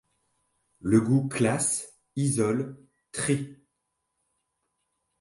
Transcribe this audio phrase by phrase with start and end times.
[0.79, 3.55] Le goût classe, isole, trie,.